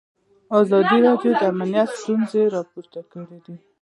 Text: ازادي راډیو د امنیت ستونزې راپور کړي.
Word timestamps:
ازادي 0.59 0.97
راډیو 1.07 1.31
د 1.39 1.41
امنیت 1.51 1.89
ستونزې 1.99 2.41
راپور 2.55 2.85
کړي. 3.11 3.25